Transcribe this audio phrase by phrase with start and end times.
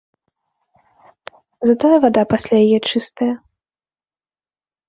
[1.71, 3.31] Затое вада пасля яе чыстая.